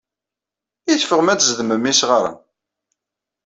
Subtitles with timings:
[0.91, 2.37] I teffɣem ad d-tzedmem isɣaren?